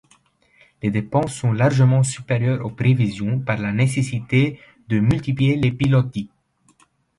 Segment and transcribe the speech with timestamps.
[0.81, 6.31] Les dépenses sont largement supérieures aux prévisions par la nécessité de multiplier les pilotis.